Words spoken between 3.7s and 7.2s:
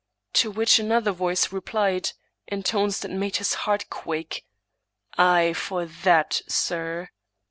quake," Aye, for that, sir."